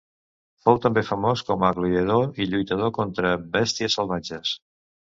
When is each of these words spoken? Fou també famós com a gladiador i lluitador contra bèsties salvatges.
Fou 0.67 0.79
també 0.85 1.03
famós 1.09 1.43
com 1.51 1.67
a 1.69 1.71
gladiador 1.77 2.41
i 2.41 2.49
lluitador 2.57 2.95
contra 2.99 3.37
bèsties 3.55 4.01
salvatges. 4.01 4.61